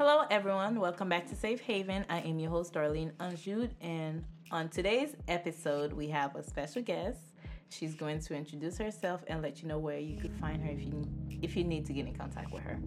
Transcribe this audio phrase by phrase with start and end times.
[0.00, 0.80] Hello, everyone.
[0.80, 2.06] Welcome back to Safe Haven.
[2.08, 7.20] I am your host, Darlene Anjud, and on today's episode, we have a special guest.
[7.68, 10.80] She's going to introduce herself and let you know where you could find her if
[10.80, 11.06] you
[11.42, 12.78] if you need to get in contact with her.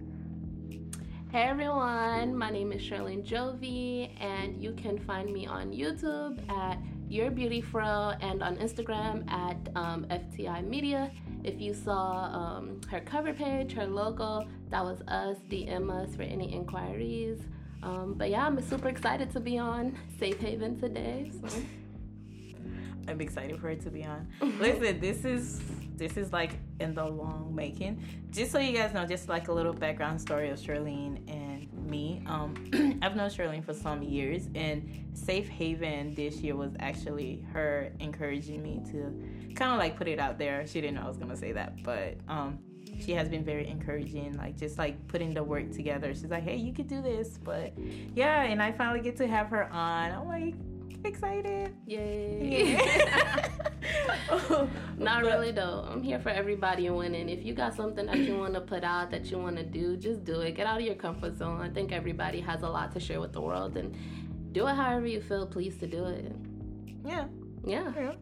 [1.31, 6.79] Hey everyone, my name is Charlene Jovi, and you can find me on YouTube at
[7.09, 11.11] Your Beauty Fro and on Instagram at um, FTI Media.
[11.43, 15.37] If you saw um, her cover page, her logo, that was us.
[15.49, 17.39] DM us for any inquiries.
[17.81, 21.31] Um, but yeah, I'm super excited to be on Safe Haven today.
[21.41, 21.61] So.
[23.07, 24.27] I'm excited for her to be on.
[24.59, 25.61] Listen, this is
[25.95, 28.01] this is like in the long making.
[28.31, 32.23] Just so you guys know, just like a little background story of Charlene and me.
[32.25, 37.91] Um, I've known Charlene for some years, and Safe Haven this year was actually her
[37.99, 39.13] encouraging me to
[39.53, 40.65] kind of like put it out there.
[40.67, 42.59] She didn't know I was gonna say that, but um,
[42.99, 46.13] she has been very encouraging, like just like putting the work together.
[46.13, 47.73] She's like, "Hey, you could do this," but
[48.15, 50.11] yeah, and I finally get to have her on.
[50.11, 50.55] I'm like
[51.05, 51.75] excited.
[51.85, 52.73] Yay.
[52.77, 53.47] Yeah.
[54.97, 55.85] Not But- really though.
[55.89, 57.27] I'm here for everybody winning.
[57.29, 59.97] If you got something that you want to put out that you want to do,
[59.97, 60.53] just do it.
[60.55, 61.61] Get out of your comfort zone.
[61.61, 63.95] I think everybody has a lot to share with the world and
[64.53, 66.31] do it however you feel pleased to do it.
[67.05, 67.25] Yeah.
[67.65, 67.91] Yeah.
[67.97, 68.13] Yeah.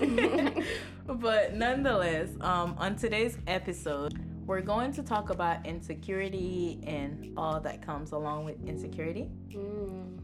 [1.06, 7.84] but nonetheless, um, on today's episode, we're going to talk about insecurity and all that
[7.84, 9.28] comes along with insecurity.
[9.50, 10.18] Mm.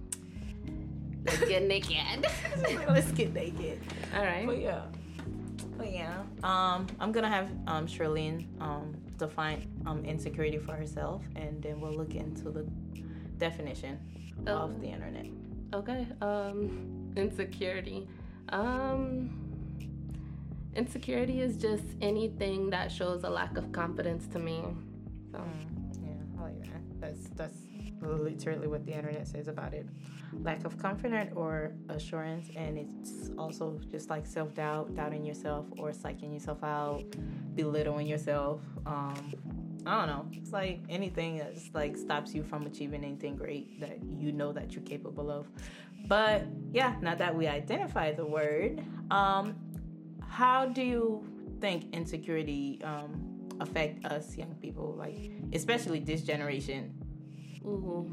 [1.24, 2.26] Let's get naked.
[2.88, 3.80] Let's get naked.
[4.14, 4.46] All right.
[4.46, 4.82] But yeah.
[5.78, 6.22] But yeah.
[6.42, 11.94] Um, I'm gonna have um, Charlene um, define um, insecurity for herself, and then we'll
[11.94, 12.66] look into the
[13.38, 13.98] definition
[14.46, 14.52] Oh.
[14.52, 15.26] of the internet.
[15.72, 16.06] Okay.
[16.20, 18.08] Um, insecurity.
[18.48, 19.41] Um,
[20.74, 24.62] insecurity is just anything that shows a lack of confidence to me.
[25.30, 25.38] So.
[25.38, 26.82] Mm, yeah, I like that.
[27.00, 27.58] That's that's
[28.00, 29.86] literally what the internet says about it.
[30.32, 35.90] Lack of confidence or assurance, and it's also just like self doubt, doubting yourself, or
[35.90, 37.04] psyching yourself out,
[37.54, 38.60] belittling yourself.
[38.86, 39.32] Um,
[39.84, 40.26] I don't know.
[40.32, 44.52] It's like anything that just like stops you from achieving anything great that you know
[44.52, 45.48] that you're capable of.
[46.06, 49.56] But yeah, now that we identify the word, um,
[50.32, 51.22] how do you
[51.60, 56.94] think insecurity um, affect us young people, like especially this generation?
[57.64, 58.10] Ooh.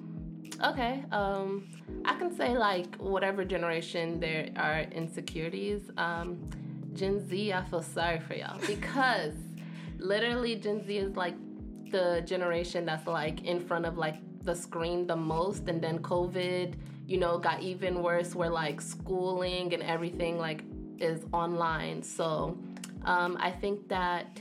[0.62, 1.06] Okay.
[1.14, 1.66] Um,
[2.04, 5.90] I can say like whatever generation there are insecurities.
[5.98, 6.50] Um,
[6.94, 9.34] Gen Z, I feel sorry for y'all because
[9.98, 11.36] literally Gen Z is like
[11.90, 16.74] the generation that's like in front of like the screen the most, and then COVID,
[17.08, 18.36] you know, got even worse.
[18.36, 20.64] Where like schooling and everything like
[21.02, 22.04] is online.
[22.04, 22.58] So
[23.04, 24.40] um, I think that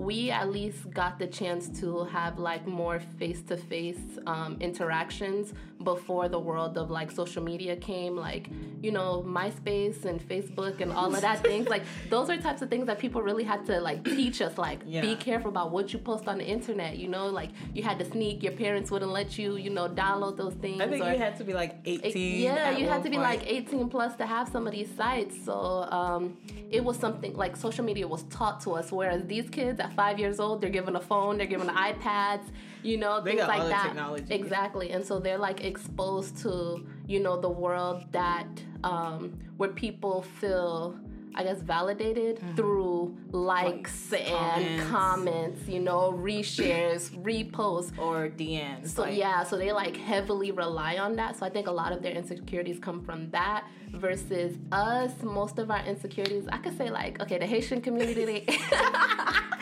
[0.00, 5.52] we at least got the chance to have like more face-to-face um, interactions
[5.84, 8.48] before the world of like social media came like
[8.82, 12.68] you know myspace and facebook and all of that things like those are types of
[12.68, 15.00] things that people really had to like teach us like Yeah.
[15.00, 18.04] be careful about what you post on the internet you know like you had to
[18.10, 21.18] sneak your parents wouldn't let you you know download those things I think or- you
[21.18, 22.42] had to be like 18.
[22.42, 23.28] yeah, you had to be point.
[23.40, 25.34] like 18 plus to have some of these sites.
[25.44, 25.54] So
[26.00, 26.36] um,
[26.70, 28.92] it was something like social media was taught to us.
[28.92, 32.44] Whereas these kids at five years old, they're given a phone, they're given iPads,
[32.82, 33.86] you know, They things got like all the that.
[33.86, 34.34] technology.
[34.34, 34.90] Exactly.
[34.92, 38.46] And so they're like exposed to, you know, the world that
[38.84, 40.98] um, where people feel.
[41.32, 44.90] I guess validated through likes and comments.
[44.90, 47.96] comments, you know, reshares, reposts.
[47.98, 48.88] or DMs.
[48.88, 51.36] So like, yeah, so they like heavily rely on that.
[51.38, 55.12] So I think a lot of their insecurities come from that versus us.
[55.22, 58.40] Most of our insecurities, I could say like, okay, the Haitian community, they,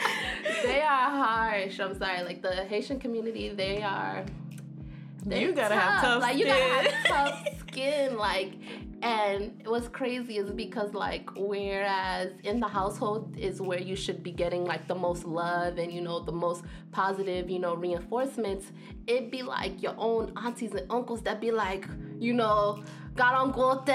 [0.63, 1.81] they are harsh.
[1.81, 4.25] I'm sorry, like the Haitian community, they are.
[5.27, 7.05] You gotta have tough Like you gotta have skin.
[7.05, 8.17] tough skin.
[8.17, 8.53] Like,
[9.03, 14.33] and what's crazy is because like whereas in the household is where you should be
[14.33, 18.73] getting like the most love and you know the most positive you know reinforcements.
[19.07, 21.87] It'd be like your own aunties and uncles that be like
[22.19, 22.83] you know
[23.19, 23.89] got on gote,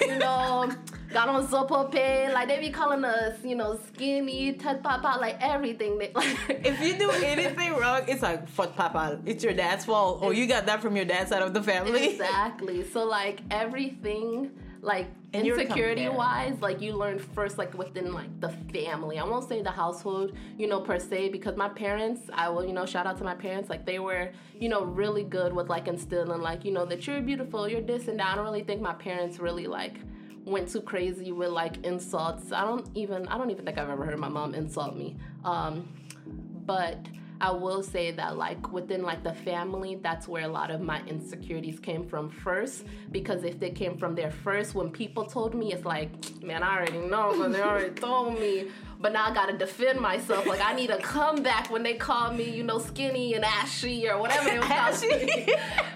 [0.00, 0.70] you know.
[1.12, 5.96] Got on Zopope, like they be calling us, you know, skinny, tet papa, like everything.
[5.98, 9.18] They, like, If you do anything wrong, it's like fuck papa.
[9.24, 12.10] It's your dad's fault, or you got that from your dad's side of the family.
[12.10, 12.84] Exactly.
[12.84, 18.50] So like everything like And insecurity wise, like you learn first like within like the
[18.72, 19.18] family.
[19.18, 22.72] I won't say the household, you know, per se, because my parents, I will, you
[22.72, 25.88] know, shout out to my parents, like they were, you know, really good with like
[25.88, 28.32] instilling like, you know, that you're beautiful, you're this and that.
[28.32, 29.96] I don't really think my parents really like
[30.44, 32.52] went too crazy with like insults.
[32.52, 35.16] I don't even I don't even think I've ever heard my mom insult me.
[35.44, 35.88] Um
[36.66, 36.98] but
[37.40, 41.02] I will say that like within like the family, that's where a lot of my
[41.06, 42.84] insecurities came from first.
[43.12, 46.10] Because if they came from there first, when people told me, it's like,
[46.42, 48.68] man, I already know, but they already told me.
[49.00, 50.44] But now I gotta defend myself.
[50.46, 54.18] Like I need a comeback when they call me, you know, skinny and ashy or
[54.18, 55.54] whatever they were calling me.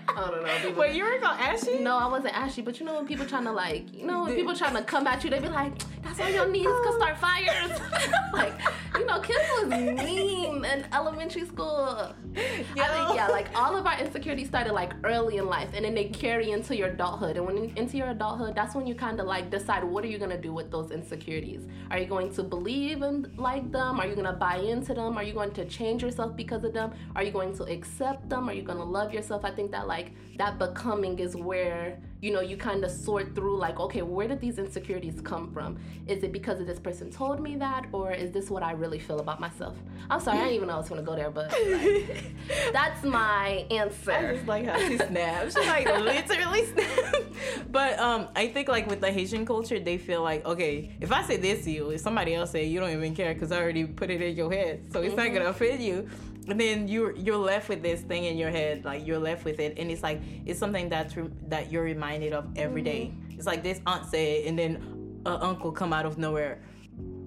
[0.08, 0.58] I don't know.
[0.62, 1.78] People, Wait, you were called Ashy?
[1.78, 4.34] no, I wasn't ashy, but you know when people trying to like, you know, when
[4.34, 5.72] people trying to come at you, they be like,
[6.02, 7.81] "That's why your knees could start fires."
[8.34, 8.52] like,
[8.99, 12.14] you know, kids was mean in elementary school.
[12.37, 15.94] I think yeah, like all of our insecurities started like early in life, and then
[15.94, 17.37] they carry into your adulthood.
[17.37, 20.08] And when in- into your adulthood, that's when you kind of like decide what are
[20.08, 21.66] you gonna do with those insecurities.
[21.90, 23.99] Are you going to believe in like them?
[23.99, 25.17] Are you gonna buy into them?
[25.17, 26.93] Are you going to change yourself because of them?
[27.17, 28.49] Are you going to accept them?
[28.49, 29.44] Are you gonna love yourself?
[29.44, 33.58] I think that like that becoming is where you know you kind of sort through
[33.58, 35.76] like okay where did these insecurities come from
[36.06, 38.98] is it because of this person told me that or is this what i really
[38.98, 39.76] feel about myself
[40.08, 42.24] i'm sorry i didn't even know i was gonna go there but like,
[42.72, 44.12] that's my answer.
[44.12, 45.54] I just like how she snaps.
[45.54, 47.19] She like literally snaps.
[47.70, 51.22] But um, I think like with the Haitian culture, they feel like okay, if I
[51.22, 53.84] say this to you, if somebody else say you don't even care because I already
[53.84, 56.08] put it in your head, so it's not gonna offend you.
[56.49, 59.61] And then you're you're left with this thing in your head, like you're left with
[59.61, 63.12] it, and it's like it's something that's re- that you're reminded of every day.
[63.12, 63.39] Mm-hmm.
[63.39, 64.77] It's like this aunt said, and then
[65.25, 66.62] an uncle come out of nowhere.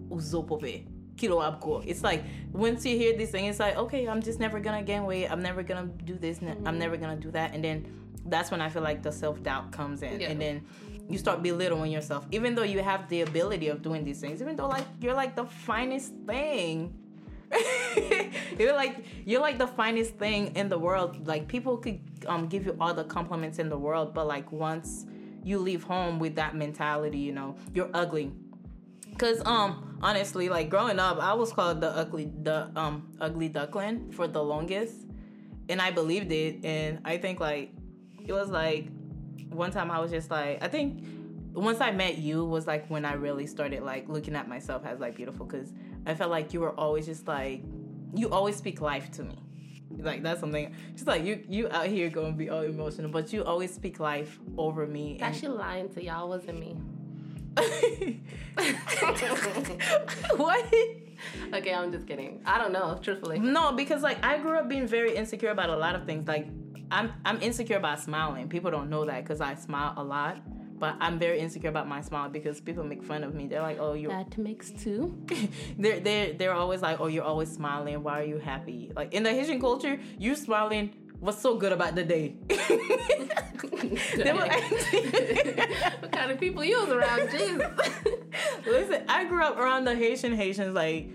[0.10, 0.86] Uzopope.
[1.18, 1.82] Kilo abko.
[1.88, 5.06] It's like once you hear this thing, it's like okay, I'm just never gonna gain
[5.06, 5.28] weight.
[5.28, 6.40] I'm never gonna do this.
[6.66, 7.54] I'm never gonna do that.
[7.54, 7.86] And then
[8.26, 10.30] that's when I feel like the self doubt comes in, Yeah.
[10.32, 10.66] and then
[11.10, 14.42] you start belittling yourself, even though you have the ability of doing these things.
[14.42, 16.94] Even though like you're like the finest thing.
[18.60, 21.28] you're like you're like the finest thing in the world.
[21.28, 25.06] Like people could um give you all the compliments in the world, but like once
[25.44, 28.31] you leave home with that mentality, you know, you're ugly.
[29.18, 34.12] Cause um honestly, like growing up, I was called the ugly the um ugly duckling
[34.12, 34.96] for the longest,
[35.69, 36.66] and I believed it.
[36.66, 37.72] And I think like
[38.25, 38.90] it was like
[39.50, 41.04] one time I was just like I think
[41.54, 45.00] once I met you was like when I really started like looking at myself as
[45.00, 45.72] like beautiful because
[46.06, 47.62] I felt like you were always just like
[48.13, 49.38] you always speak life to me.
[49.98, 50.74] Like that's something.
[50.94, 54.40] Just like you, you out here gonna be all emotional, but you always speak life
[54.57, 55.13] over me.
[55.13, 56.78] It's actually lying to y'all wasn't me
[60.36, 60.66] what?
[61.54, 64.88] okay i'm just kidding i don't know truthfully No, because like I grew up being
[64.88, 66.28] very insecure about a lot of things.
[66.28, 66.48] Like
[66.92, 68.50] I'm I'm insecure about smiling.
[68.50, 70.38] People don't know that because I smile a lot.
[70.77, 73.48] But I'm very insecure about my smile because people make fun of me.
[73.48, 75.18] They're like, "Oh, you." that makes two
[75.80, 78.04] They're they they're always like, "Oh, you're always smiling.
[78.04, 80.94] Why are you happy?" Like in the Haitian culture, you smiling.
[81.19, 82.36] What's so good about the day?
[82.51, 84.48] Were
[86.00, 87.68] what kind of people you was around jesus
[88.66, 90.74] Listen, I grew up around the Haitian Haitians.
[90.74, 91.10] Like,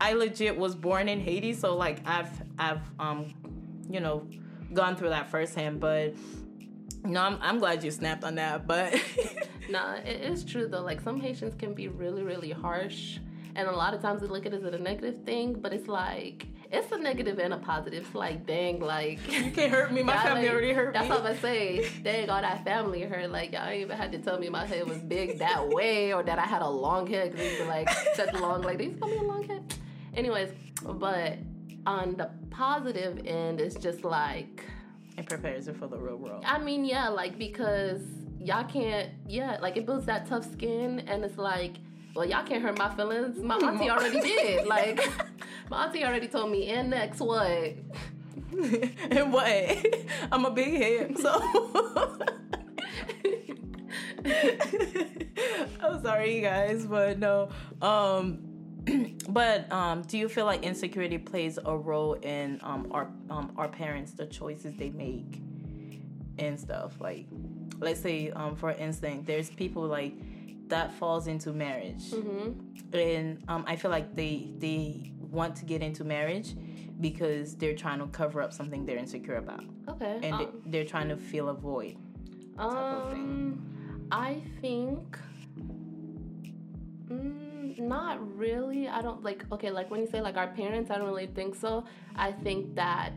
[0.00, 3.32] I legit was born in Haiti, so like I've I've um,
[3.88, 4.26] you know,
[4.72, 5.80] gone through that firsthand.
[5.80, 6.14] But
[7.06, 8.66] no, I'm I'm glad you snapped on that.
[8.66, 8.94] But
[9.70, 10.82] Nah, it is true though.
[10.82, 13.18] Like some Haitians can be really, really harsh,
[13.54, 15.88] and a lot of times we look at it as a negative thing, but it's
[15.88, 18.04] like it's a negative and a positive.
[18.06, 20.02] It's like dang, like you can't hurt me.
[20.02, 21.08] My family ain't- already hurt That's me.
[21.16, 21.90] That's what I say.
[22.02, 23.30] Dang, all that family hurt.
[23.30, 26.22] Like y'all ain't even had to tell me my head was big that way, or
[26.22, 28.62] that I had a long head because they like such long.
[28.62, 29.74] Like they used to call me a long head.
[30.14, 30.50] Anyways,
[30.82, 31.38] but
[31.86, 34.64] on the positive end, it's just like
[35.16, 36.44] It prepares you for the real world.
[36.46, 38.02] I mean, yeah, like because
[38.38, 41.76] y'all can't, yeah, like it builds that tough skin, and it's like,
[42.14, 43.38] well, y'all can't hurt my feelings.
[43.38, 44.66] My auntie already did.
[44.66, 45.00] Like,
[45.70, 46.68] my auntie already told me.
[46.68, 47.42] And next, what?
[49.10, 49.86] and what?
[50.32, 52.20] I'm a big head, so.
[55.80, 57.48] I'm sorry, you guys, but no.
[57.80, 58.45] Um,
[59.28, 63.68] but um, do you feel like insecurity plays a role in um our um our
[63.68, 65.40] parents, the choices they make,
[66.38, 67.00] and stuff?
[67.00, 67.26] Like,
[67.80, 70.14] let's say um for instance, there's people like
[70.68, 72.12] that falls into marriage,
[72.92, 76.54] and um I feel like they they want to get into marriage
[77.00, 80.20] because they're trying to cover up something they're insecure about, Okay.
[80.22, 81.96] and um, they- they're trying to fill a void.
[82.58, 83.20] of thing.
[83.20, 85.18] um, I think.
[87.10, 87.45] Mm,
[87.78, 88.88] not really.
[88.88, 89.44] I don't like.
[89.52, 91.84] Okay, like when you say like our parents, I don't really think so.
[92.14, 93.12] I think that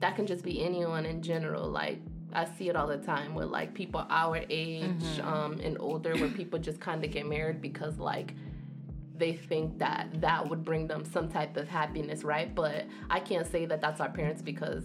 [0.00, 1.68] that can just be anyone in general.
[1.68, 1.98] Like
[2.32, 6.28] I see it all the time with like people our age um, and older, where
[6.28, 8.34] people just kind of get married because like
[9.16, 12.54] they think that that would bring them some type of happiness, right?
[12.54, 14.84] But I can't say that that's our parents because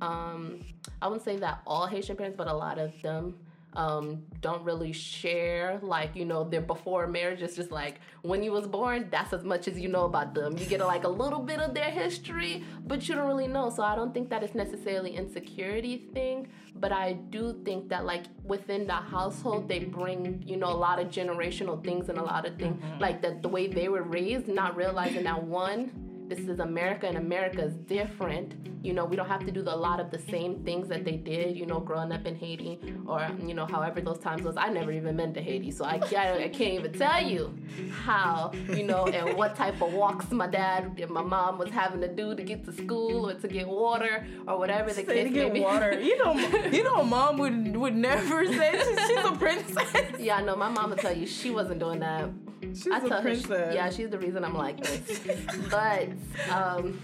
[0.00, 0.60] um,
[1.00, 3.34] I wouldn't say that all Haitian parents, but a lot of them
[3.76, 7.42] um, don't really share like you know their before marriage.
[7.42, 10.56] It's just like when you was born, that's as much as you know about them.
[10.56, 13.68] You get like a little bit of their history, but you don't really know.
[13.70, 18.24] So I don't think that it's necessarily insecurity thing, but I do think that like
[18.44, 22.46] within the household they bring you know a lot of generational things and a lot
[22.46, 23.00] of things mm-hmm.
[23.00, 27.16] like that the way they were raised, not realizing that one this is America and
[27.16, 28.54] America is different.
[28.82, 31.04] You know, we don't have to do the, a lot of the same things that
[31.04, 34.56] they did, you know, growing up in Haiti or, you know, however those times was.
[34.56, 37.52] I never even been to Haiti, so I, I, I can't even tell you
[37.90, 42.00] how, you know, and what type of walks my dad and my mom was having
[42.00, 45.32] to do to get to school or to get water or whatever the to get
[45.32, 45.60] may be.
[45.60, 45.98] water.
[46.00, 46.34] You know,
[46.70, 50.12] you know, mom would would never say she's a princess.
[50.18, 52.28] Yeah, no, my mom would tell you she wasn't doing that.
[52.74, 53.48] She's I tell princess.
[53.48, 55.20] Her, yeah, she's the reason I'm like this.
[55.70, 56.08] but
[56.50, 57.00] um,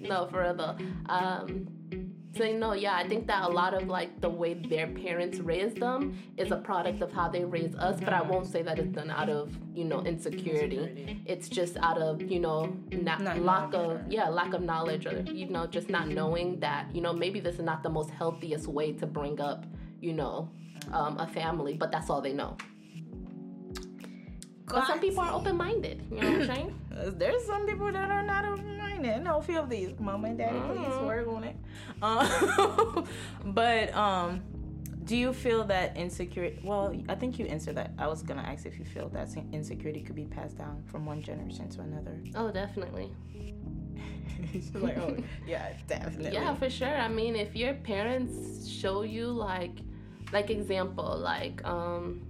[0.00, 0.76] no, for real though.
[1.06, 1.68] Um,
[2.36, 5.38] so you know, yeah, I think that a lot of like the way their parents
[5.40, 7.98] raised them is a product of how they raise us.
[7.98, 11.22] But I won't say that it's done out of you know insecurity.
[11.26, 15.20] It's just out of you know not, not lack of yeah lack of knowledge or
[15.22, 18.68] you know just not knowing that you know maybe this is not the most healthiest
[18.68, 19.64] way to bring up
[20.00, 20.48] you know
[20.92, 22.56] um, a family, but that's all they know.
[24.68, 26.02] But some people are open minded.
[26.10, 26.80] You know what I'm saying?
[27.18, 29.22] There's some people that are not open minded.
[29.24, 29.98] No, few of these.
[29.98, 30.84] Mom and daddy, mm-hmm.
[30.84, 31.56] please work on it.
[32.02, 33.06] Um,
[33.54, 34.42] but um,
[35.08, 36.60] do you feel that insecurity?
[36.62, 37.92] Well, I think you answered that.
[37.98, 41.22] I was gonna ask if you feel that insecurity could be passed down from one
[41.22, 42.18] generation to another.
[42.34, 43.10] Oh, definitely.
[44.74, 46.32] Like, oh, yeah, definitely.
[46.32, 46.94] Yeah, for sure.
[46.94, 49.72] I mean, if your parents show you like,
[50.32, 52.22] like example, like um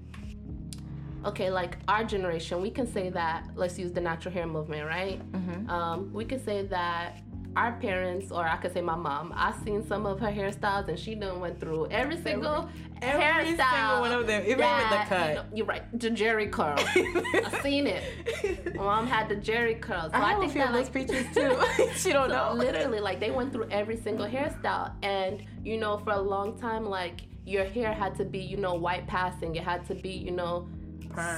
[1.28, 5.20] okay, like our generation, we can say that, let's use the natural hair movement, right?
[5.32, 5.70] Mm-hmm.
[5.70, 7.20] Um, we could say that
[7.56, 10.98] our parents, or I could say my mom, I seen some of her hairstyles and
[10.98, 12.68] she done went through every single
[13.02, 15.28] every, every single one of them, even that, with the cut.
[15.28, 16.78] You know, you're right, the Jheri curl.
[17.46, 18.76] I've seen it.
[18.76, 20.12] My mom had the Jheri curls.
[20.12, 21.58] So I, I think that like pictures too.
[21.94, 22.52] she don't so know.
[22.54, 26.84] Literally, like they went through every single hairstyle, and you know, for a long time,
[26.84, 29.56] like your hair had to be, you know, white passing.
[29.56, 30.68] It had to be, you know,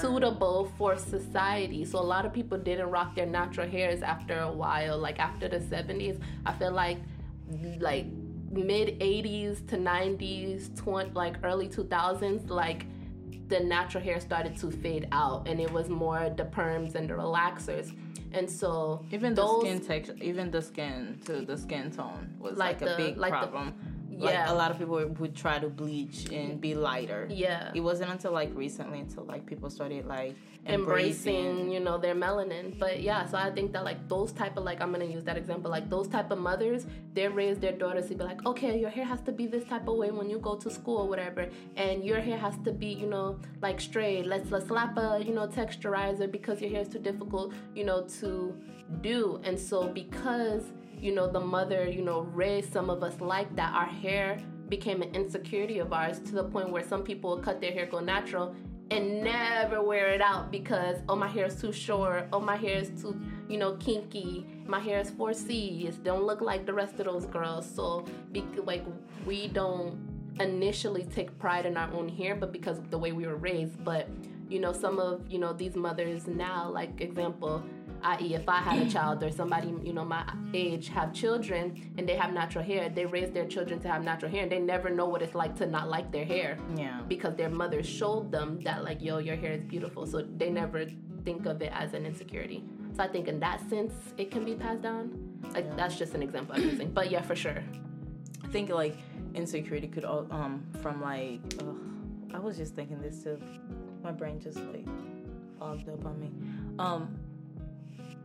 [0.00, 1.84] suitable for society.
[1.84, 4.98] So a lot of people didn't rock their natural hairs after a while.
[4.98, 6.98] Like after the 70s, I feel like
[7.80, 8.06] like
[8.50, 12.86] mid 80s to 90s, 20, like early 2000s, like
[13.48, 17.14] the natural hair started to fade out and it was more the perms and the
[17.14, 17.92] relaxers.
[18.32, 22.80] And so even the skin texture, even the skin to the skin tone was like,
[22.80, 23.74] like the, a big like problem.
[23.76, 24.52] The, like yeah.
[24.52, 27.26] a lot of people would try to bleach and be lighter.
[27.30, 27.72] Yeah.
[27.74, 30.36] It wasn't until like recently until like people started like
[30.66, 32.78] embracing, embracing, you know, their melanin.
[32.78, 35.36] But yeah, so I think that like those type of like I'm gonna use that
[35.36, 38.90] example, like those type of mothers, they raise their daughters to be like, okay, your
[38.90, 41.48] hair has to be this type of way when you go to school or whatever,
[41.76, 44.26] and your hair has to be, you know, like straight.
[44.26, 48.02] Let's let's slap a, you know, texturizer because your hair is too difficult, you know,
[48.20, 48.54] to
[49.00, 49.40] do.
[49.44, 50.64] And so because
[51.00, 53.72] you know, the mother, you know, raised some of us like that.
[53.74, 54.38] Our hair
[54.68, 58.00] became an insecurity of ours to the point where some people cut their hair, go
[58.00, 58.54] natural,
[58.90, 62.76] and never wear it out because, oh, my hair is too short, oh, my hair
[62.76, 66.98] is too, you know, kinky, my hair is 4C, it don't look like the rest
[66.98, 67.68] of those girls.
[67.72, 68.84] So, be, like,
[69.24, 69.98] we don't
[70.40, 73.84] initially take pride in our own hair, but because of the way we were raised.
[73.84, 74.08] But,
[74.48, 77.62] you know, some of, you know, these mothers now, like, example,
[78.02, 82.08] i.e., if I had a child or somebody, you know, my age have children and
[82.08, 84.90] they have natural hair, they raise their children to have natural hair and they never
[84.90, 86.58] know what it's like to not like their hair.
[86.76, 87.00] Yeah.
[87.08, 90.06] Because their mother showed them that, like, yo, your hair is beautiful.
[90.06, 90.86] So they never
[91.24, 92.64] think of it as an insecurity.
[92.96, 95.38] So I think in that sense, it can be passed down.
[95.52, 95.76] Like, yeah.
[95.76, 96.90] that's just an example I'm using.
[96.92, 97.62] But yeah, for sure.
[98.42, 98.96] I think, like,
[99.34, 101.76] insecurity could, all, um, from like, ugh,
[102.34, 103.38] I was just thinking this too.
[104.02, 104.86] My brain just, like,
[105.58, 106.30] fogged up on me.
[106.78, 107.16] Um,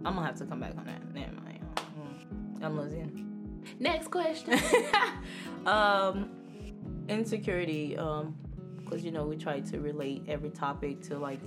[0.05, 1.13] I'm gonna have to come back on that.
[1.13, 1.65] Never mind.
[1.75, 3.63] Mm, I'm losing.
[3.79, 4.59] Next question.
[5.65, 6.29] um,
[7.09, 7.97] insecurity.
[7.97, 8.35] Um,
[8.85, 11.39] because you know we try to relate every topic to like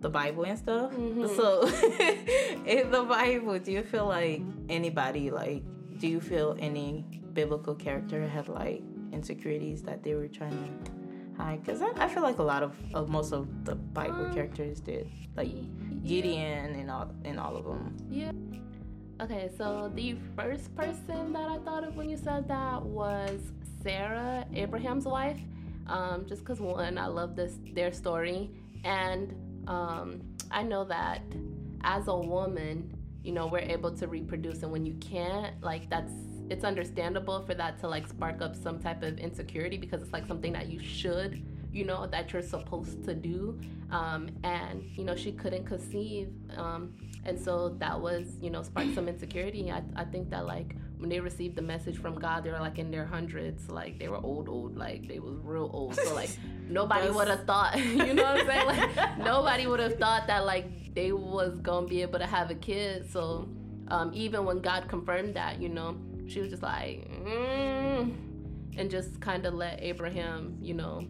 [0.00, 0.92] the Bible and stuff.
[0.92, 1.34] Mm-hmm.
[1.34, 1.66] So
[2.66, 5.62] in the Bible, do you feel like anybody like?
[5.98, 8.82] Do you feel any biblical character had like
[9.12, 10.50] insecurities that they were trying
[10.84, 11.64] to hide?
[11.64, 14.80] Because I, I, feel like a lot of, of most of the Bible um, characters
[14.80, 15.08] did.
[15.36, 15.48] Like
[16.04, 17.96] Gideon and all and all of them.
[18.10, 18.32] Yeah.
[19.20, 23.40] Okay, so the first person that I thought of when you said that was
[23.82, 25.40] Sarah, Abraham's wife.
[25.86, 28.50] Um, just because one, I love this their story,
[28.84, 29.34] and
[29.68, 31.22] um, I know that
[31.82, 36.12] as a woman, you know, we're able to reproduce, and when you can't, like that's
[36.50, 40.26] it's understandable for that to like spark up some type of insecurity because it's like
[40.26, 41.42] something that you should
[41.74, 43.60] you know, that you're supposed to do.
[43.90, 46.28] Um, and, you know, she couldn't conceive.
[46.56, 49.70] Um, and so that was, you know, sparked some insecurity.
[49.70, 52.78] I, I think that, like, when they received the message from God, they were like
[52.78, 55.96] in their hundreds, like they were old, old, like they was real old.
[55.96, 56.30] So like
[56.68, 58.66] nobody would have thought, you know what I'm saying?
[58.66, 62.54] Like nobody would have thought that like they was gonna be able to have a
[62.54, 63.10] kid.
[63.10, 63.48] So
[63.88, 68.14] um, even when God confirmed that, you know, she was just like, mm,
[68.78, 71.06] and just kind of let Abraham, you know,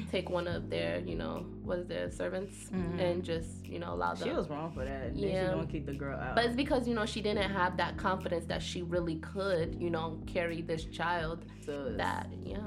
[0.10, 2.98] take one of their, you know, what is their servants, mm-hmm.
[2.98, 4.28] and just, you know, allow them.
[4.28, 5.14] She was wrong for that.
[5.14, 6.34] Yeah, she gonna keep the girl out.
[6.34, 9.90] But it's because you know she didn't have that confidence that she really could, you
[9.90, 11.44] know, carry this child.
[11.64, 12.58] So that yeah.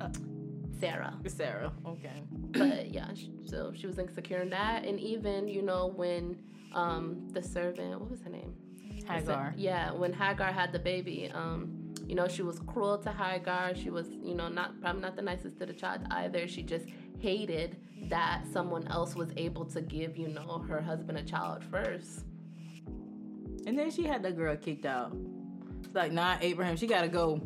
[0.00, 0.08] Uh,
[0.80, 1.14] Sarah.
[1.26, 1.72] Sarah.
[1.86, 2.22] Okay.
[2.32, 3.10] But yeah,
[3.44, 6.38] so she was insecure in that, and even you know when
[6.72, 8.54] um the servant, what was her name?
[9.06, 9.54] Hagar.
[9.56, 11.77] Yeah, when Hagar had the baby, um,
[12.08, 13.74] you know, she was cruel to Hagar.
[13.74, 16.48] She was, you know, not probably not the nicest to the child either.
[16.48, 16.86] She just
[17.18, 17.76] hated
[18.08, 22.24] that someone else was able to give, you know, her husband a child first.
[23.66, 25.14] And then she had the girl kicked out.
[25.84, 27.42] It's like, nah, Abraham, she gotta go.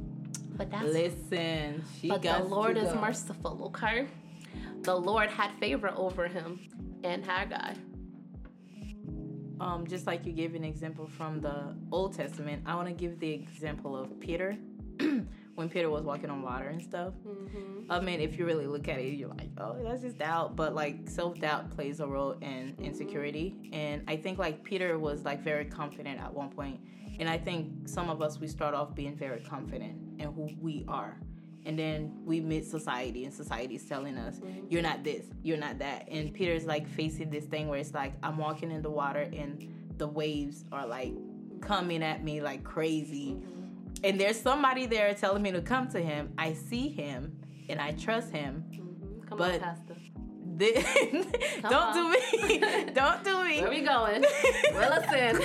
[0.56, 1.82] But that's listen.
[2.00, 4.06] She but the Lord is merciful, okay?
[4.82, 6.60] The Lord had favor over him
[7.02, 7.74] and Hagar
[9.62, 13.18] um, just like you gave an example from the Old Testament, I want to give
[13.20, 14.56] the example of Peter
[15.54, 17.14] when Peter was walking on water and stuff.
[17.26, 17.90] Mm-hmm.
[17.90, 20.56] I mean, if you really look at it, you're like, oh, that's just doubt.
[20.56, 23.70] But like self doubt plays a role in insecurity.
[23.72, 26.80] And I think like Peter was like very confident at one point.
[27.20, 30.84] And I think some of us, we start off being very confident in who we
[30.88, 31.18] are
[31.64, 35.78] and then we meet society and society is telling us you're not this you're not
[35.78, 36.08] that.
[36.10, 39.68] And peter's like facing this thing where it's like i'm walking in the water and
[39.98, 41.14] the waves are like
[41.60, 43.38] coming at me like crazy.
[44.04, 46.32] And there's somebody there telling me to come to him.
[46.36, 47.38] I see him
[47.68, 48.64] and i trust him.
[49.28, 49.76] Come but on,
[51.62, 51.94] Don't on.
[51.94, 52.58] do me.
[52.94, 53.60] don't do me.
[53.62, 54.24] Where we going?
[54.74, 55.42] well, listen.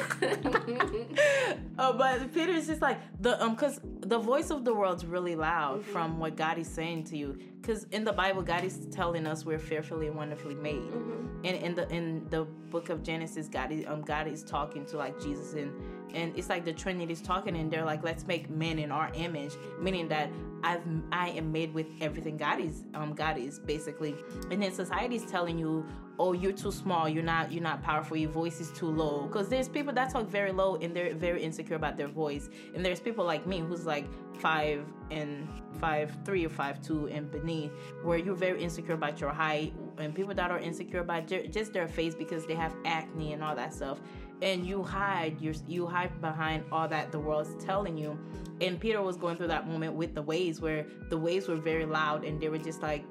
[1.77, 5.81] uh, but Peter's just like the um, cause the voice of the world's really loud
[5.81, 5.91] mm-hmm.
[5.91, 7.39] from what God is saying to you.
[7.67, 10.83] Cause in the Bible, God is telling us we're fearfully and wonderfully made.
[10.83, 11.45] Mm-hmm.
[11.45, 14.97] And in the in the book of Genesis, God is um God is talking to
[14.97, 15.73] like Jesus and
[16.15, 19.11] and it's like the Trinity is talking and they're like, let's make men in our
[19.15, 19.51] image,
[19.81, 20.29] meaning that
[20.63, 24.15] I've I am made with everything God is um God is basically.
[24.49, 25.85] And then society is telling you,
[26.19, 29.27] oh, you're too small, you're not you're not powerful, your voice is too low.
[29.27, 32.83] Because there's people that talk very low and they're very insecure about their voice, and
[32.83, 35.47] there's people like me who's like five and
[35.79, 37.71] five three or five two and beneath,
[38.03, 41.87] where you're very insecure about your height, and people that are insecure about just their
[41.87, 43.99] face because they have acne and all that stuff.
[44.41, 48.17] And you hide you you hide behind all that the world's telling you.
[48.59, 51.85] And peter was going through that moment with the waves where the waves were very
[51.85, 53.05] loud and they were just like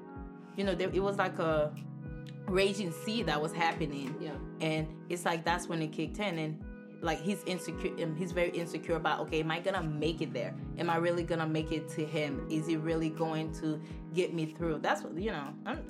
[0.56, 1.72] you know it was like a
[2.48, 4.30] raging sea that was happening yeah
[4.60, 6.62] and it's like that's when it kicked in and
[7.02, 10.54] like he's insecure um, he's very insecure about okay am i gonna make it there
[10.78, 13.80] am i really gonna make it to him is he really going to
[14.14, 15.82] get me through that's what you know I'm,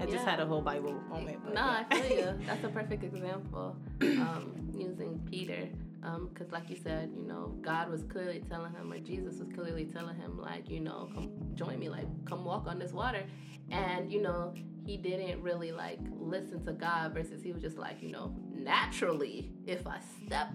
[0.00, 1.44] I just had a whole Bible moment.
[1.52, 1.84] no, yeah.
[1.90, 2.38] I feel you.
[2.46, 3.76] That's a perfect example.
[4.00, 5.68] Um, using Peter,
[6.00, 9.48] because um, like you said, you know, God was clearly telling him, or Jesus was
[9.54, 13.24] clearly telling him, like, you know, come join me, like, come walk on this water,
[13.70, 17.14] and you know, he didn't really like listen to God.
[17.14, 20.48] Versus he was just like, you know, naturally, if I step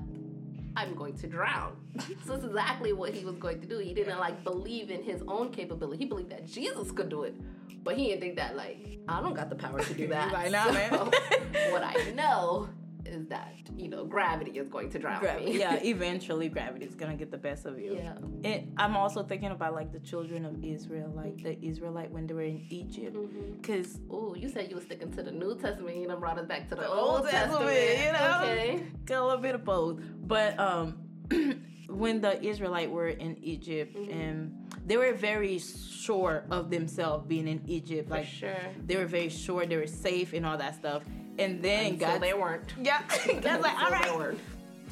[0.78, 1.78] I'm going to drown.
[2.26, 3.80] so that's exactly what he was going to do.
[3.80, 6.04] He didn't like believe in his own capability.
[6.04, 7.36] He believed that Jesus could do it.
[7.84, 10.34] But he didn't think that like I don't got the power to do that.
[10.34, 10.92] right now, so, man.
[11.72, 12.70] what I know
[13.06, 15.58] is that you know gravity is going to drown Gra- me.
[15.58, 17.96] yeah, eventually gravity is gonna get the best of you.
[17.96, 18.18] Yeah.
[18.44, 22.34] And I'm also thinking about like the children of Israel, like the Israelite when they
[22.34, 23.18] were in Egypt,
[23.62, 24.16] because mm-hmm.
[24.16, 26.70] oh, you said you were sticking to the New Testament, you know, brought us back
[26.70, 27.72] to the, the Old, Old Testament.
[27.72, 28.00] Testament.
[28.00, 30.98] You know, okay, got a little bit of both, but um.
[31.88, 34.12] when the Israelite were in Egypt mm-hmm.
[34.12, 38.10] and they were very sure of themselves being in Egypt.
[38.10, 38.56] For like sure.
[38.86, 41.04] they were very sure they were safe and all that stuff.
[41.38, 42.74] And then Until God they weren't.
[42.82, 43.02] Yeah.
[43.42, 44.38] God's like, all right.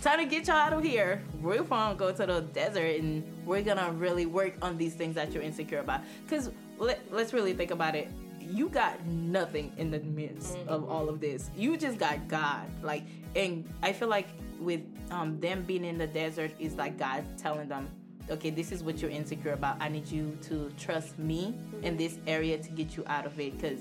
[0.01, 1.23] Time to get y'all out of here.
[1.41, 5.31] We're gonna go to the desert and we're gonna really work on these things that
[5.31, 6.01] you're insecure about.
[6.27, 8.09] Cause let, let's really think about it
[8.49, 10.69] you got nothing in the midst mm-hmm.
[10.69, 11.49] of all of this.
[11.55, 12.67] You just got God.
[12.81, 13.03] Like,
[13.35, 14.27] and I feel like
[14.59, 17.89] with um, them being in the desert is like God telling them,
[18.29, 19.77] okay, this is what you're insecure about.
[19.81, 23.59] I need you to trust me in this area to get you out of it.
[23.59, 23.79] Because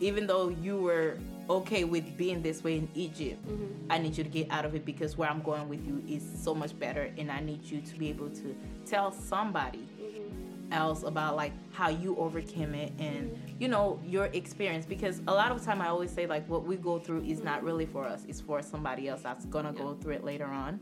[0.00, 3.92] even though you were okay with being this way in Egypt, Mm-hmm.
[3.92, 6.22] I need you to get out of it because where I'm going with you is
[6.42, 10.72] so much better, and I need you to be able to tell somebody Mm-hmm.
[10.72, 15.52] else about like how you overcame it and you know your experience because a lot
[15.52, 18.24] of time I always say like what we go through is not really for us
[18.28, 20.80] it's for somebody else that's gonna go through it later on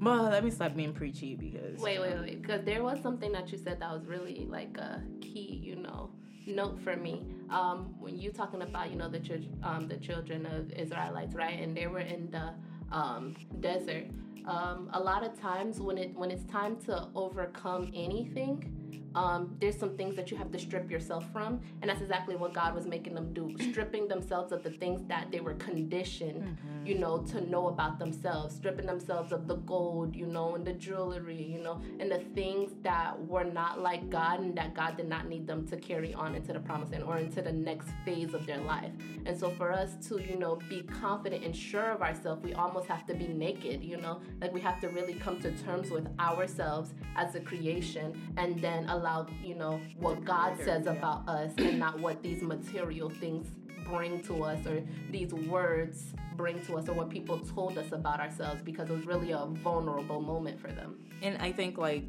[0.00, 2.42] but let me stop being preachy because Wait, wait, wait.
[2.42, 6.10] Because there was something that you said that was really like a key, you know,
[6.46, 7.24] note for me.
[7.50, 9.20] Um, when you talking about, you know, the
[9.62, 11.58] um, the children of Israelites, right?
[11.58, 12.54] And they were in the
[12.90, 14.06] um, desert.
[14.46, 18.81] Um, a lot of times when it when it's time to overcome anything,
[19.14, 22.54] um, there's some things that you have to strip yourself from, and that's exactly what
[22.54, 26.98] God was making them do, stripping themselves of the things that they were conditioned, you
[26.98, 31.42] know, to know about themselves, stripping themselves of the gold, you know, and the jewelry,
[31.42, 35.28] you know, and the things that were not like God and that God did not
[35.28, 38.46] need them to carry on into the promised land or into the next phase of
[38.46, 38.92] their life.
[39.26, 42.88] And so for us to, you know, be confident and sure of ourselves, we almost
[42.88, 46.08] have to be naked, you know, like we have to really come to terms with
[46.18, 49.01] ourselves as a creation and then allow,
[49.42, 53.48] you know, what God says about us and not what these material things
[53.84, 58.20] bring to us or these words bring to us or what people told us about
[58.20, 60.98] ourselves because it was really a vulnerable moment for them.
[61.20, 62.04] and I think like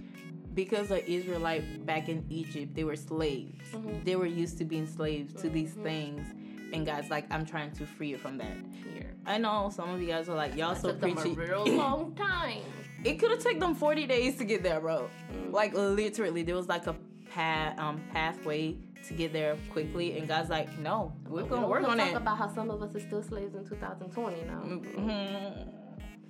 [0.53, 3.69] because the Israelite back in Egypt they were slaves.
[3.71, 4.03] Mm-hmm.
[4.03, 5.84] They were used to being slaves to these mm-hmm.
[5.84, 6.27] things.
[6.73, 8.58] And God's like I'm trying to free you from that.
[8.84, 9.13] Here.
[9.25, 12.15] I know some of you guys are like y'all so took them a real long
[12.15, 12.62] time.
[13.04, 15.10] It could have taken them 40 days to get there, bro.
[15.50, 16.96] Like literally, there was like a
[17.34, 18.76] path, um, pathway
[19.08, 22.16] to get there quickly, and God's like, no, we're gonna work on talk it.
[22.16, 24.62] about how some of us are still slaves in 2020 now.
[24.63, 25.70] Mm-hmm.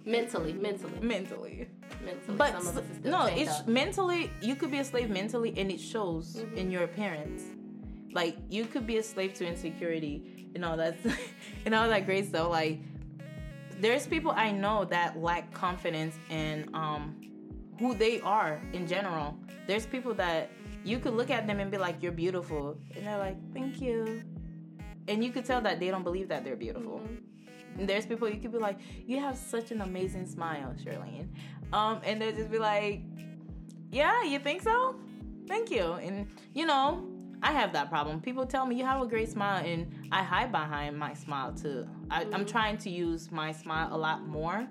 [0.06, 1.68] Mentally, mentally, Mentally,
[2.04, 2.38] mentally.
[2.38, 3.68] but some of us are still no, it's up.
[3.70, 4.30] mentally.
[4.42, 6.58] You could be a slave mentally, and it shows Mm-hmm.
[6.58, 7.44] in your appearance.
[8.12, 10.98] Like you could be a slave to insecurity, and all that,
[11.66, 12.50] and all that great stuff.
[12.50, 12.80] Like
[13.80, 17.16] there's people I know that lack confidence in um
[17.80, 19.38] who they are in general.
[19.68, 20.52] There's people that
[20.84, 24.22] you could look at them and be like, "You're beautiful," and they're like, "Thank you,"
[25.08, 27.02] and you could tell that they don't believe that they're beautiful.
[27.78, 31.30] And there's people you could be like, "You have such an amazing smile, Shirlene,"
[31.74, 33.02] um, and they'll just be like,
[33.92, 34.96] "Yeah, you think so?
[35.48, 37.08] Thank you." And you know,
[37.42, 38.22] I have that problem.
[38.22, 41.88] People tell me you have a great smile, and I hide behind my smile too.
[42.14, 44.68] I, I'm trying to use my smile a lot more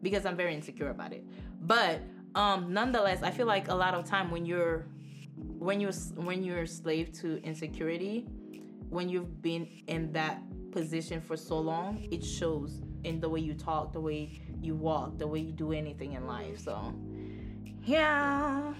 [0.00, 1.24] because I'm very insecure about it.
[1.62, 2.02] But
[2.36, 4.86] um, nonetheless, I feel like a lot of time when you're
[5.36, 8.26] when you're when you're a slave to insecurity,
[8.90, 13.54] when you've been in that position for so long, it shows in the way you
[13.54, 16.60] talk, the way you walk, the way you do anything in life.
[16.60, 16.94] So,
[17.82, 18.72] yeah,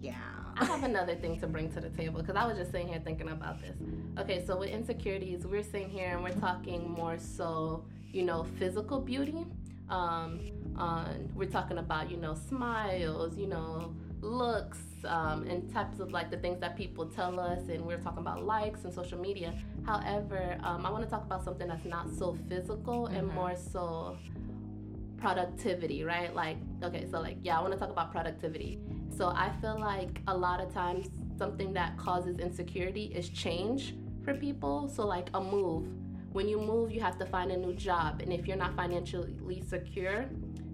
[0.00, 0.41] yeah.
[0.56, 3.00] I have another thing to bring to the table because I was just sitting here
[3.02, 3.76] thinking about this.
[4.18, 9.00] Okay, so with insecurities, we're sitting here and we're talking more so, you know, physical
[9.00, 9.46] beauty.
[9.88, 10.40] Um,
[10.76, 16.30] on we're talking about, you know, smiles, you know, looks, um, and types of like
[16.30, 19.52] the things that people tell us, and we're talking about likes and social media.
[19.84, 24.16] However, um, I want to talk about something that's not so physical and more so
[25.18, 26.34] productivity, right?
[26.34, 28.80] Like, okay, so like, yeah, I want to talk about productivity.
[29.22, 31.06] So I feel like a lot of times
[31.38, 34.88] something that causes insecurity is change for people.
[34.88, 35.86] So, like a move.
[36.32, 38.20] When you move, you have to find a new job.
[38.20, 40.26] And if you're not financially secure,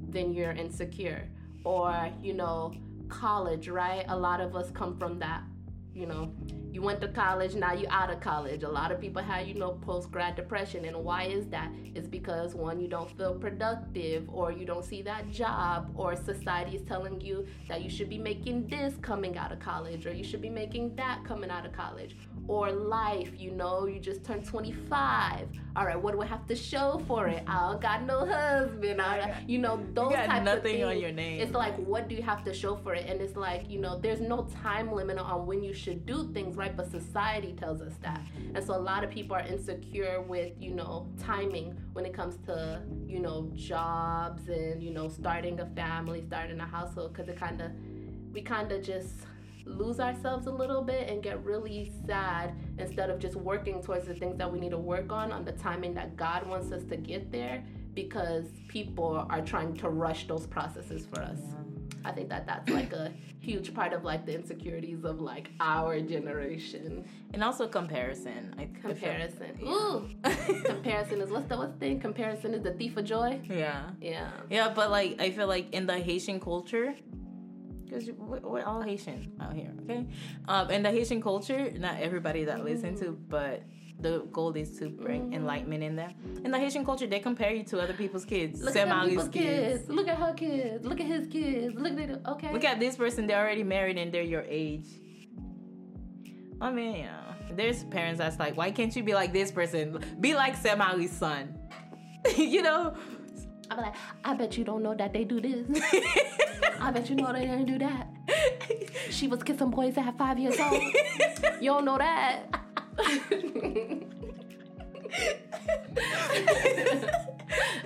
[0.08, 1.28] then you're insecure.
[1.62, 2.72] Or, you know,
[3.10, 4.06] college, right?
[4.08, 5.42] A lot of us come from that,
[5.92, 6.32] you know,
[6.78, 8.62] you went to college, now you out of college.
[8.62, 10.84] A lot of people have, you know, post grad depression.
[10.84, 11.72] And why is that?
[11.96, 16.76] It's because one, you don't feel productive, or you don't see that job, or society
[16.76, 20.22] is telling you that you should be making this coming out of college, or you
[20.22, 22.16] should be making that coming out of college.
[22.46, 25.48] Or life, you know, you just turned 25.
[25.78, 27.44] All right, what do I have to show for it?
[27.46, 29.00] I don't got no husband.
[29.00, 31.40] I got, you know, those got types nothing of on your name.
[31.40, 33.06] It's like, what do you have to show for it?
[33.08, 36.56] And it's like, you know, there's no time limit on when you should do things,
[36.56, 36.76] right?
[36.76, 38.20] But society tells us that.
[38.56, 42.38] And so a lot of people are insecure with, you know, timing when it comes
[42.46, 47.36] to, you know, jobs and, you know, starting a family, starting a household, because it
[47.36, 47.70] kind of,
[48.32, 49.27] we kind of just
[49.68, 54.14] lose ourselves a little bit and get really sad instead of just working towards the
[54.14, 56.96] things that we need to work on on the timing that God wants us to
[56.96, 57.62] get there
[57.94, 61.38] because people are trying to rush those processes for us.
[62.04, 66.00] I think that that's like a huge part of like the insecurities of like our
[66.00, 67.04] generation.
[67.34, 68.54] And also comparison.
[68.56, 69.58] I, I feel- Comparison.
[69.60, 69.68] Yeah.
[69.68, 70.08] Ooh.
[70.64, 72.00] Comparison is what's the what's the thing?
[72.00, 73.40] Comparison is the thief of joy.
[73.44, 73.90] Yeah.
[74.00, 74.30] Yeah.
[74.48, 76.94] Yeah, but like I feel like in the Haitian culture,
[77.88, 80.06] because we're all Haitian out here, okay?
[80.46, 83.28] Um, and the Haitian culture, not everybody that listen to, Mm-hmm.
[83.28, 83.62] but
[84.00, 86.12] the goal is to bring enlightenment in them.
[86.44, 88.62] In the Haitian culture, they compare you to other people's kids.
[88.62, 89.88] Look Sam at people's kids.
[89.88, 90.84] Look at her kids.
[90.84, 91.74] Look at his kids.
[91.74, 92.26] Look at.
[92.26, 92.52] Okay.
[92.52, 94.86] Look at this person, they're already married and they're your age.
[96.60, 97.34] I mean, yeah.
[97.52, 99.98] There's parents that's like, why can't you be like this person?
[100.20, 101.58] Be like Sam Ali's son.
[102.36, 102.94] you know?
[103.70, 105.66] I'm like, I bet you don't know that they do this.
[106.80, 108.08] I bet you know they didn't do that.
[109.10, 110.82] She was kissing boys at five years old.
[111.60, 112.42] You don't know that.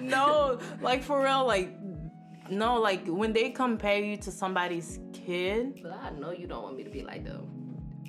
[0.01, 1.71] no, like for real, like
[2.51, 6.77] no, like when they compare you to somebody's kid, But I know you don't want
[6.77, 7.49] me to be like them.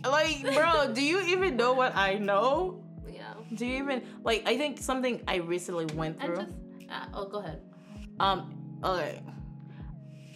[0.03, 2.83] like bro, do you even know what I know?
[3.09, 3.21] Yeah.
[3.55, 6.47] Do you even like I think something I recently went through.
[6.93, 7.62] Uh, oh, go ahead.
[8.19, 9.21] Um, okay.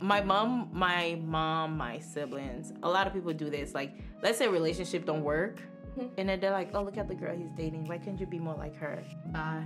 [0.02, 3.74] My mom, my mom, my siblings, a lot of people do this.
[3.74, 3.93] Like,
[4.24, 5.62] let's say relationship don't work.
[5.98, 6.10] Mhm.
[6.17, 7.86] And then they're like, oh, look at the girl he's dating.
[7.86, 9.04] Why can't you be more like her?
[9.28, 9.63] Bye.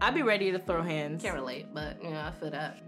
[0.00, 1.22] I'd be ready to throw hands.
[1.22, 2.78] Can't relate, but yeah, I feel that.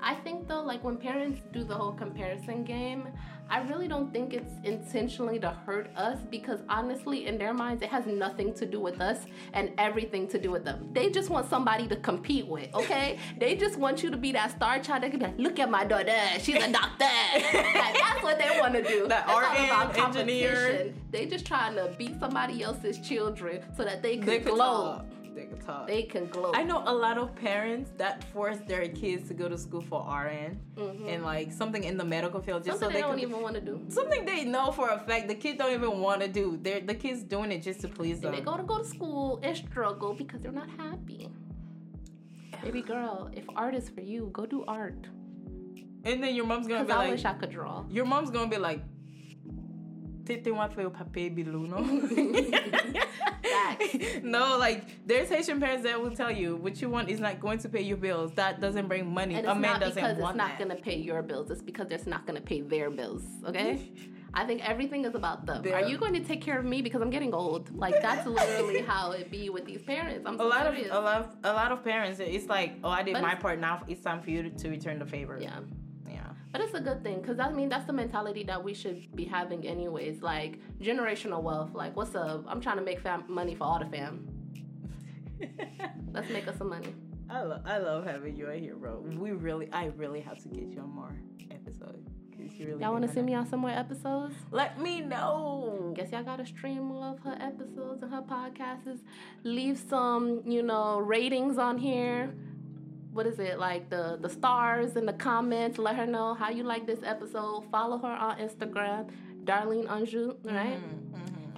[0.00, 3.08] I think though, like when parents do the whole comparison game,
[3.50, 7.90] I really don't think it's intentionally to hurt us because honestly, in their minds, it
[7.90, 10.88] has nothing to do with us and everything to do with them.
[10.92, 13.18] They just want somebody to compete with, okay?
[13.38, 15.70] they just want you to be that star child that can be like, look at
[15.70, 17.04] my daughter, she's a doctor.
[17.34, 19.06] like, that's what they want to do.
[19.08, 20.94] That It's all RN, about engineer.
[21.10, 25.02] They just trying to beat somebody else's children so that they can They glow.
[25.32, 25.36] Talk.
[25.36, 25.86] They could talk.
[25.86, 26.52] They can glow.
[26.54, 30.00] I know a lot of parents that force their kids to go to school for
[30.06, 30.58] RN
[31.08, 32.84] and like something in the medical field just Mm-hmm.
[32.84, 33.80] Something so they they don't can even want to do.
[33.88, 36.58] something they know for a fact the kids don't even want to do.
[36.62, 38.32] They're the kids doing it just to please them.
[38.34, 41.30] They go to go to school and struggle because they're not happy.
[42.62, 45.06] Baby girl, if art is for you, go do art.
[46.04, 47.84] and then your mom's gonna be I like, I wish I could draw.
[47.88, 48.82] your mom's gonna be like,
[50.24, 51.68] Tete wa fe o pape bilu,
[54.22, 54.58] no?
[54.58, 57.68] Like there's Haitian parents that will tell you what you want is not going to
[57.68, 58.32] pay your bills.
[58.32, 59.34] That doesn't bring money.
[59.34, 61.50] And a man not doesn't because want it's not going to pay your bills.
[61.50, 63.22] It's because it's not going to pay their bills.
[63.46, 63.90] Okay?
[64.34, 65.62] I think everything is about them.
[65.74, 67.74] Are you going to take care of me because I'm getting old?
[67.76, 70.24] Like that's literally how it be with these parents.
[70.26, 72.18] I'm a so lot of a lot of, a lot of parents.
[72.18, 73.58] It's like, oh, I did But my part.
[73.58, 75.38] Now it's time for you to, to return the favor.
[75.40, 75.60] yeah.
[76.52, 79.24] But it's a good thing because I mean that's the mentality that we should be
[79.24, 80.22] having anyways.
[80.22, 81.74] Like generational wealth.
[81.74, 82.44] Like what's up?
[82.46, 84.28] I'm trying to make fam- money for all the fam.
[86.12, 86.94] Let's make us some money.
[87.30, 89.00] I love I love having you here, bro.
[89.00, 91.16] We really, I really have to get you on more
[91.50, 92.12] episodes
[92.60, 92.80] really.
[92.80, 94.34] Y'all want to see me on some more episodes?
[94.50, 95.92] Let me know.
[95.94, 99.00] Guess y'all gotta stream more of her episodes and her podcasts.
[99.44, 102.34] Leave some, you know, ratings on here.
[103.12, 105.78] What is it like the the stars in the comments?
[105.78, 107.64] Let her know how you like this episode.
[107.70, 109.10] Follow her on Instagram,
[109.44, 110.36] Darlene Anjou.
[110.44, 110.78] Right?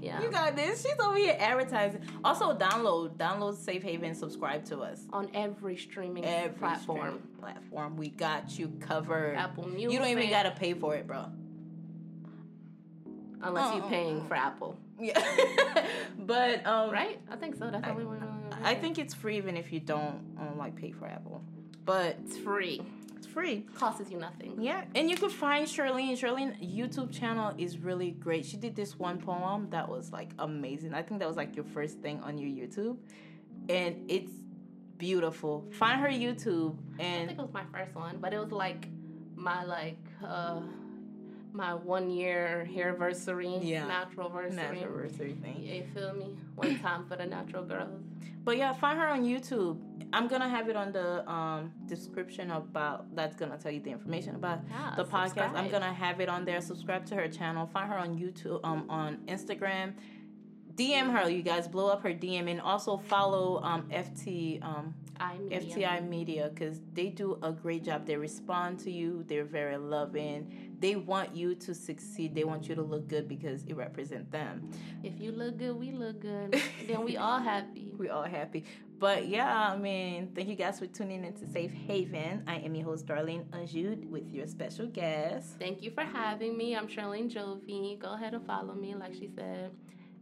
[0.03, 0.21] Yeah.
[0.21, 0.83] You got this.
[0.83, 2.03] She's over here advertising.
[2.23, 5.07] Also, download, download Safe Haven, subscribe to us.
[5.14, 6.99] On every streaming Every platform.
[6.99, 9.37] streaming platform, we got you covered.
[9.38, 9.93] Apple Music.
[9.93, 11.25] You don't even gotta pay for it, bro.
[13.43, 14.77] Unless Uh, you're paying for Apple.
[15.01, 15.21] Yeah,
[16.19, 17.21] but um, Right?
[17.31, 17.71] I think so.
[17.71, 18.19] That's the only one.
[18.64, 21.42] I think it's free even if you don't um, like pay for Apple,
[21.85, 22.81] but it's free.
[23.16, 23.66] it's free.
[23.74, 24.61] Costs you nothing.
[24.61, 26.12] Yeah, and you can find Charlene.
[26.18, 28.44] Charlene YouTube channel is really great.
[28.44, 30.94] She did this one poem that was like amazing.
[30.94, 32.96] I think that was like your first thing on your YouTube,
[33.68, 34.33] and it's
[34.98, 35.64] beautiful.
[35.72, 38.88] Find her YouTube and I think it was my first one, but it was like
[39.37, 40.61] my like uh
[41.53, 43.87] my one year hairversary, Yeah.
[43.87, 44.59] natural versary.
[44.81, 45.57] anniversary thing.
[45.61, 46.37] Yeah, you feel me?
[46.57, 48.00] One time for the natural girls.
[48.44, 49.78] But yeah, find her on YouTube.
[50.12, 53.14] I'm gonna have it on the um, description about.
[53.14, 55.54] That's gonna tell you the information about Yeah, the podcast.
[55.54, 56.60] I'm gonna have it on there.
[56.60, 57.66] Subscribe to her channel.
[57.66, 58.60] Find her on YouTube.
[58.64, 59.94] Um, on Instagram.
[60.76, 61.68] DM her, you guys.
[61.68, 64.94] Blow up her DM and also follow um, FT um,
[65.38, 65.60] media.
[65.60, 68.06] FTI Media because they do a great job.
[68.06, 69.24] They respond to you.
[69.28, 70.74] They're very loving.
[70.80, 72.34] They want you to succeed.
[72.34, 74.70] They want you to look good because it represents them.
[75.02, 76.60] If you look good, we look good.
[76.88, 77.92] then we all happy.
[77.98, 78.64] we all happy.
[78.98, 82.44] But yeah, I mean, thank you guys for tuning into Safe Haven.
[82.46, 85.56] I am your host, Darlene Anjud, with your special guest.
[85.58, 86.76] Thank you for having me.
[86.76, 87.98] I'm Charlene Jovi.
[87.98, 89.72] Go ahead and follow me, like she said,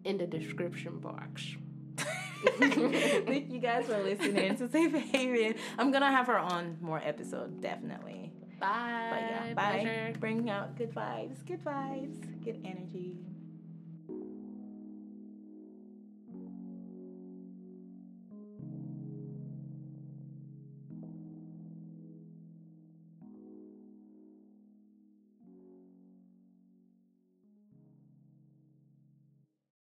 [0.04, 1.56] in the description box.
[2.58, 5.54] thank you guys for listening to Safe Haven.
[5.78, 8.32] I'm gonna have her on more episodes, definitely.
[8.58, 9.08] Bye.
[9.10, 9.80] But yeah, bye.
[9.80, 10.18] Pleasure.
[10.18, 13.16] Bring out good vibes, good vibes, good energy.